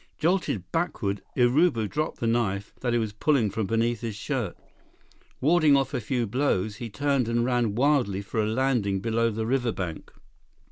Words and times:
Jolted 0.17 0.63
backward, 0.71 1.21
Urubu 1.37 1.87
dropped 1.87 2.19
the 2.21 2.25
knife 2.25 2.73
that 2.79 2.91
he 2.91 2.97
was 2.97 3.13
pulling 3.13 3.51
from 3.51 3.67
beneath 3.67 4.01
his 4.01 4.15
shirt. 4.15 4.57
Warding 5.39 5.77
off 5.77 5.93
a 5.93 6.01
few 6.01 6.25
blows, 6.25 6.77
he 6.77 6.89
turned 6.89 7.27
and 7.27 7.45
ran 7.45 7.75
wildly 7.75 8.23
for 8.23 8.41
a 8.43 8.47
landing 8.47 8.99
below 8.99 9.29
the 9.29 9.45
riverbank. 9.45 10.11